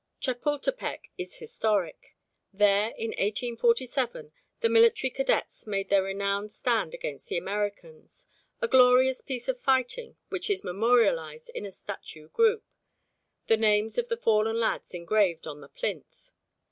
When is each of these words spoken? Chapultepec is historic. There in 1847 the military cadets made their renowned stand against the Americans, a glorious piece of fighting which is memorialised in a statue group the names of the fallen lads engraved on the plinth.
Chapultepec 0.19 1.11
is 1.15 1.35
historic. 1.35 2.15
There 2.51 2.89
in 2.97 3.09
1847 3.09 4.31
the 4.61 4.67
military 4.67 5.11
cadets 5.11 5.67
made 5.67 5.89
their 5.89 6.01
renowned 6.01 6.51
stand 6.51 6.95
against 6.95 7.27
the 7.27 7.37
Americans, 7.37 8.25
a 8.63 8.67
glorious 8.67 9.21
piece 9.21 9.47
of 9.47 9.59
fighting 9.59 10.17
which 10.29 10.49
is 10.49 10.63
memorialised 10.63 11.49
in 11.51 11.67
a 11.67 11.71
statue 11.71 12.29
group 12.29 12.65
the 13.45 13.57
names 13.57 13.99
of 13.99 14.09
the 14.09 14.17
fallen 14.17 14.59
lads 14.59 14.95
engraved 14.95 15.45
on 15.45 15.61
the 15.61 15.69
plinth. 15.69 16.31